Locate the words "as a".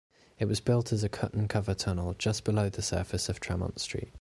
0.91-1.09